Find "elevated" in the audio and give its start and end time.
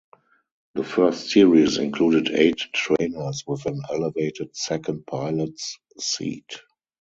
3.87-4.55